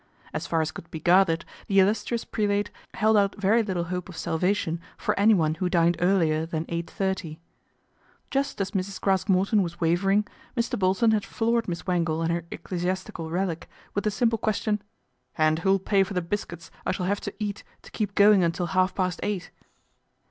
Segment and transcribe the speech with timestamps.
[0.33, 4.17] As far as could be gathered, the illustrious prelate held out very little hope of
[4.17, 7.39] salvation for anyone who dined earlier than eight thirty.
[8.31, 8.99] Just as Mrs.
[8.99, 10.25] Craske Morton was wavering,
[10.57, 10.79] Mr.
[10.79, 14.81] Bolton had floored Miss Wangle and her ecclesias tical relic with the simple question,"
[15.37, 18.65] And who'll pay for the biscuits I shall have to eat to keep going until
[18.73, 19.51] half past eight